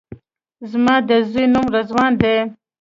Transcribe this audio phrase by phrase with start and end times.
[0.71, 2.35] زما د زوی نوم رضوان دی